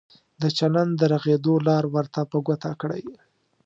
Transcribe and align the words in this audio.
د 0.41 0.43
چلند 0.57 0.91
د 0.97 1.01
رغېدو 1.13 1.53
لار 1.67 1.83
ورته 1.95 2.21
په 2.31 2.37
ګوته 2.47 2.71
کړئ. 2.81 3.03